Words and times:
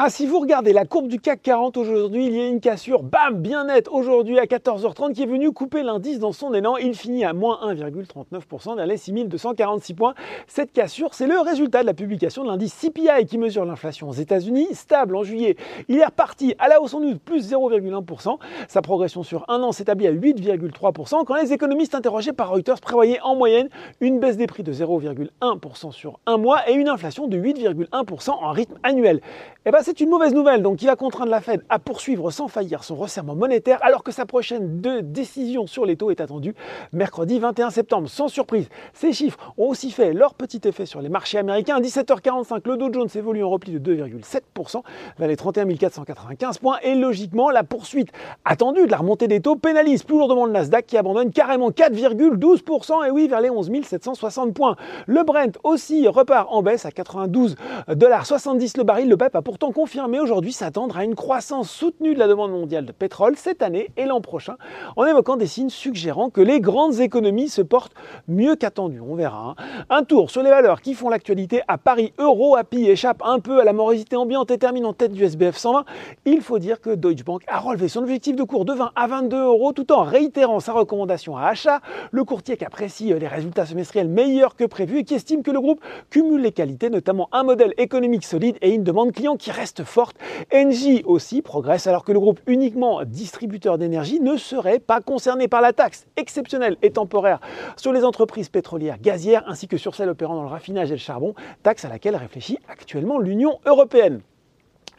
Ah, 0.00 0.10
si 0.10 0.26
vous 0.26 0.38
regardez 0.38 0.72
la 0.72 0.84
courbe 0.84 1.08
du 1.08 1.18
CAC 1.18 1.42
40 1.42 1.76
aujourd'hui, 1.76 2.26
il 2.26 2.32
y 2.32 2.40
a 2.40 2.46
une 2.46 2.60
cassure, 2.60 3.02
bam, 3.02 3.34
bien 3.34 3.64
nette 3.64 3.88
aujourd'hui 3.88 4.38
à 4.38 4.44
14h30 4.44 5.12
qui 5.12 5.24
est 5.24 5.26
venue 5.26 5.50
couper 5.50 5.82
l'indice 5.82 6.20
dans 6.20 6.30
son 6.30 6.54
élan. 6.54 6.76
Il 6.76 6.94
finit 6.94 7.24
à 7.24 7.32
moins 7.32 7.58
1,39% 7.74 8.76
vers 8.76 8.86
les 8.86 8.96
6246 8.96 9.94
points. 9.94 10.14
Cette 10.46 10.70
cassure, 10.72 11.14
c'est 11.14 11.26
le 11.26 11.40
résultat 11.40 11.80
de 11.80 11.86
la 11.86 11.94
publication 11.94 12.44
de 12.44 12.48
l'indice 12.48 12.78
CPI 12.80 13.26
qui 13.26 13.38
mesure 13.38 13.64
l'inflation 13.64 14.08
aux 14.08 14.12
États-Unis, 14.12 14.68
stable 14.72 15.16
en 15.16 15.24
juillet. 15.24 15.56
Il 15.88 15.98
est 15.98 16.04
reparti 16.04 16.54
à 16.60 16.68
la 16.68 16.80
hausse 16.80 16.94
en 16.94 17.02
août, 17.02 17.18
plus 17.24 17.50
0,1%. 17.50 18.38
Sa 18.68 18.82
progression 18.82 19.24
sur 19.24 19.46
un 19.48 19.60
an 19.64 19.72
s'établit 19.72 20.06
à 20.06 20.12
8,3% 20.12 21.24
quand 21.24 21.34
les 21.34 21.52
économistes 21.52 21.96
interrogés 21.96 22.32
par 22.32 22.50
Reuters 22.50 22.80
prévoyaient 22.80 23.20
en 23.22 23.34
moyenne 23.34 23.68
une 24.00 24.20
baisse 24.20 24.36
des 24.36 24.46
prix 24.46 24.62
de 24.62 24.72
0,1% 24.72 25.90
sur 25.90 26.20
un 26.26 26.36
mois 26.36 26.70
et 26.70 26.74
une 26.74 26.88
inflation 26.88 27.26
de 27.26 27.36
8,1% 27.36 28.30
en 28.30 28.52
rythme 28.52 28.76
annuel. 28.84 29.20
Eh 29.66 29.70
ben, 29.70 29.77
c'est 29.82 30.00
une 30.00 30.08
mauvaise 30.08 30.34
nouvelle, 30.34 30.62
donc 30.62 30.78
qui 30.78 30.86
va 30.86 30.96
contraindre 30.96 31.30
la 31.30 31.40
Fed 31.40 31.62
à 31.68 31.78
poursuivre 31.78 32.30
sans 32.30 32.48
faillir 32.48 32.84
son 32.84 32.96
resserrement 32.96 33.34
monétaire, 33.34 33.78
alors 33.82 34.02
que 34.02 34.12
sa 34.12 34.26
prochaine 34.26 34.80
décision 35.02 35.66
sur 35.66 35.84
les 35.84 35.96
taux 35.96 36.10
est 36.10 36.20
attendue 36.20 36.54
mercredi 36.92 37.38
21 37.38 37.70
septembre. 37.70 38.08
Sans 38.08 38.28
surprise, 38.28 38.68
ces 38.92 39.12
chiffres 39.12 39.38
ont 39.56 39.68
aussi 39.68 39.90
fait 39.90 40.12
leur 40.12 40.34
petit 40.34 40.60
effet 40.64 40.86
sur 40.86 41.00
les 41.00 41.08
marchés 41.08 41.38
américains. 41.38 41.76
À 41.76 41.80
17h45, 41.80 42.60
le 42.64 42.76
Dow 42.76 42.92
Jones 42.92 43.08
évolue 43.14 43.44
en 43.44 43.50
repli 43.50 43.78
de 43.78 43.94
2,7% 43.94 44.82
vers 45.18 45.28
les 45.28 45.36
31 45.36 45.66
495 45.74 46.58
points, 46.58 46.78
et 46.82 46.94
logiquement, 46.94 47.50
la 47.50 47.62
poursuite 47.62 48.10
attendue 48.44 48.86
de 48.86 48.90
la 48.90 48.98
remontée 48.98 49.28
des 49.28 49.40
taux 49.40 49.56
pénalise 49.56 50.02
plus 50.02 50.16
lourdement 50.16 50.46
le 50.46 50.52
Nasdaq 50.52 50.86
qui 50.86 50.96
abandonne 50.96 51.30
carrément 51.30 51.70
4,12%, 51.70 53.06
et 53.06 53.10
oui, 53.10 53.28
vers 53.28 53.40
les 53.40 53.50
11 53.50 53.70
760 53.82 54.54
points. 54.54 54.76
Le 55.06 55.22
Brent 55.22 55.58
aussi 55.62 56.08
repart 56.08 56.48
en 56.50 56.62
baisse 56.62 56.86
à 56.86 56.90
92,70$ 56.90 58.76
le 58.76 58.84
baril. 58.84 59.08
Le 59.08 59.16
PEP 59.16 59.36
a 59.36 59.42
pourtant 59.42 59.67
confirmé 59.72 60.20
aujourd'hui 60.20 60.52
s'attendre 60.52 60.96
à 60.96 61.04
une 61.04 61.14
croissance 61.14 61.70
soutenue 61.70 62.14
de 62.14 62.18
la 62.18 62.28
demande 62.28 62.50
mondiale 62.50 62.86
de 62.86 62.92
pétrole 62.92 63.36
cette 63.36 63.62
année 63.62 63.90
et 63.96 64.04
l'an 64.04 64.20
prochain, 64.20 64.56
en 64.96 65.06
évoquant 65.06 65.36
des 65.36 65.46
signes 65.46 65.70
suggérant 65.70 66.30
que 66.30 66.40
les 66.40 66.60
grandes 66.60 67.00
économies 67.00 67.48
se 67.48 67.62
portent 67.62 67.94
mieux 68.26 68.56
qu'attendu. 68.56 69.00
On 69.00 69.14
verra. 69.14 69.54
Hein. 69.58 69.84
Un 69.90 70.04
tour 70.04 70.30
sur 70.30 70.42
les 70.42 70.50
valeurs 70.50 70.80
qui 70.80 70.94
font 70.94 71.08
l'actualité 71.08 71.62
à 71.68 71.78
Paris. 71.78 72.12
Euro 72.18 72.56
Happy 72.56 72.86
échappe 72.86 73.22
un 73.24 73.40
peu 73.40 73.60
à 73.60 73.64
la 73.64 73.72
morosité 73.72 74.16
ambiante 74.16 74.50
et 74.50 74.58
termine 74.58 74.86
en 74.86 74.92
tête 74.92 75.12
du 75.12 75.24
SBF 75.24 75.56
120. 75.56 75.84
Il 76.24 76.40
faut 76.40 76.58
dire 76.58 76.80
que 76.80 76.94
Deutsche 76.94 77.24
Bank 77.24 77.42
a 77.48 77.58
relevé 77.58 77.88
son 77.88 78.00
objectif 78.00 78.36
de 78.36 78.42
cours 78.42 78.64
de 78.64 78.72
20 78.72 78.92
à 78.94 79.06
22 79.06 79.36
euros 79.36 79.72
tout 79.72 79.92
en 79.92 80.02
réitérant 80.02 80.60
sa 80.60 80.72
recommandation 80.72 81.36
à 81.36 81.46
achat. 81.46 81.80
Le 82.10 82.24
courtier 82.24 82.56
qui 82.56 82.64
apprécie 82.64 83.12
les 83.12 83.28
résultats 83.28 83.66
semestriels 83.66 84.08
meilleurs 84.08 84.56
que 84.56 84.64
prévu 84.64 84.98
et 84.98 85.04
qui 85.04 85.14
estime 85.14 85.42
que 85.42 85.50
le 85.50 85.60
groupe 85.60 85.80
cumule 86.10 86.42
les 86.42 86.52
qualités, 86.52 86.90
notamment 86.90 87.28
un 87.32 87.42
modèle 87.42 87.74
économique 87.78 88.24
solide 88.24 88.56
et 88.62 88.70
une 88.74 88.84
demande 88.84 89.12
client 89.12 89.36
qui 89.36 89.50
reste 89.58 89.84
forte. 89.84 90.16
Engie 90.54 91.02
aussi 91.04 91.42
progresse 91.42 91.86
alors 91.86 92.04
que 92.04 92.12
le 92.12 92.20
groupe 92.20 92.40
uniquement 92.46 93.04
distributeur 93.04 93.76
d'énergie 93.76 94.20
ne 94.20 94.36
serait 94.36 94.78
pas 94.78 95.00
concerné 95.00 95.48
par 95.48 95.60
la 95.60 95.72
taxe 95.72 96.06
exceptionnelle 96.16 96.76
et 96.82 96.90
temporaire 96.90 97.40
sur 97.76 97.92
les 97.92 98.04
entreprises 98.04 98.48
pétrolières 98.48 99.00
gazières 99.00 99.42
ainsi 99.48 99.66
que 99.66 99.76
sur 99.76 99.94
celles 99.94 100.08
opérant 100.08 100.36
dans 100.36 100.42
le 100.42 100.48
raffinage 100.48 100.90
et 100.90 100.94
le 100.94 100.98
charbon, 100.98 101.34
taxe 101.62 101.84
à 101.84 101.88
laquelle 101.88 102.16
réfléchit 102.16 102.58
actuellement 102.68 103.18
l'Union 103.18 103.58
européenne. 103.66 104.20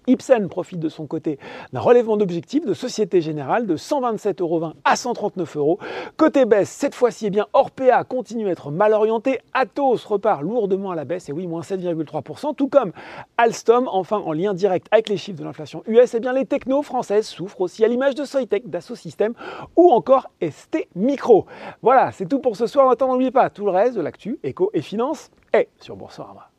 Ipsen 0.09 0.49
profite 0.49 0.79
de 0.79 0.89
son 0.89 1.05
côté 1.05 1.37
d'un 1.71 1.79
relèvement 1.79 2.17
d'objectif 2.17 2.65
de 2.65 2.73
Société 2.73 3.21
Générale 3.21 3.67
de 3.67 3.77
127,20 3.77 4.41
euros 4.41 4.73
à 4.83 4.95
139 4.95 5.57
euros. 5.57 5.79
Côté 6.17 6.45
baisse, 6.45 6.69
cette 6.69 6.95
fois-ci, 6.95 7.27
eh 7.27 7.29
bien, 7.29 7.45
Orpea 7.53 8.03
continue 8.07 8.47
à 8.47 8.51
être 8.51 8.71
mal 8.71 8.93
orienté. 8.93 9.39
Atos 9.53 10.03
repart 10.05 10.41
lourdement 10.41 10.91
à 10.91 10.95
la 10.95 11.05
baisse, 11.05 11.29
et 11.29 11.31
oui, 11.31 11.45
moins 11.45 11.61
7,3%, 11.61 12.55
tout 12.55 12.67
comme 12.67 12.91
Alstom, 13.37 13.87
enfin 13.91 14.17
en 14.17 14.33
lien 14.33 14.53
direct 14.53 14.87
avec 14.91 15.09
les 15.09 15.17
chiffres 15.17 15.39
de 15.39 15.43
l'inflation 15.43 15.83
US, 15.87 16.13
eh 16.15 16.19
bien, 16.19 16.33
les 16.33 16.45
technos 16.45 16.81
françaises 16.81 17.27
souffrent 17.27 17.61
aussi 17.61 17.85
à 17.85 17.87
l'image 17.87 18.15
de 18.15 18.25
Soitec, 18.25 18.69
Dassault 18.69 18.95
Systèmes 18.95 19.33
ou 19.75 19.91
encore 19.91 20.27
ST 20.41 20.87
Micro. 20.95 21.45
Voilà, 21.81 22.11
c'est 22.11 22.27
tout 22.27 22.39
pour 22.39 22.55
ce 22.55 22.67
soir. 22.67 22.87
En 22.87 22.89
attendant, 22.89 23.13
n'oubliez 23.13 23.31
pas, 23.31 23.49
tout 23.49 23.65
le 23.65 23.71
reste 23.71 23.95
de 23.95 24.01
l'actu, 24.01 24.39
éco 24.43 24.71
et 24.73 24.81
finance 24.81 25.29
est 25.53 25.69
sur 25.79 25.95
Boursorama. 25.95 26.49